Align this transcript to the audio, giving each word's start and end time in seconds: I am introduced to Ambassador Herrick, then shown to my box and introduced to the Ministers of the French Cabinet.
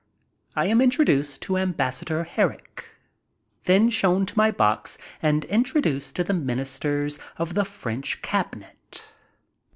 I 0.55 0.65
am 0.65 0.81
introduced 0.81 1.43
to 1.43 1.59
Ambassador 1.59 2.23
Herrick, 2.23 2.85
then 3.65 3.91
shown 3.91 4.25
to 4.25 4.35
my 4.35 4.49
box 4.49 4.97
and 5.21 5.45
introduced 5.45 6.15
to 6.15 6.23
the 6.23 6.33
Ministers 6.33 7.19
of 7.37 7.53
the 7.53 7.65
French 7.65 8.23
Cabinet. 8.23 9.05